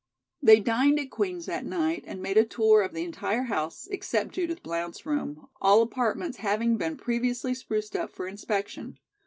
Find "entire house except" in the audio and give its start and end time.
3.03-4.33